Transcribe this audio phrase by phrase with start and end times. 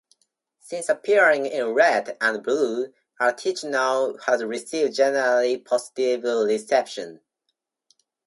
[0.59, 7.19] Since appearing in "Red" and "Blue", Articuno has received generally positive reception.